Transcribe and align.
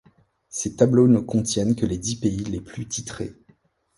Ces 0.49 0.77
tableaux 0.77 1.07
ne 1.07 1.19
contiennent 1.19 1.75
que 1.75 1.85
les 1.85 1.99
dix 1.99 2.15
pays 2.15 2.43
les 2.45 2.59
plus 2.59 2.87
titrés. 2.87 3.35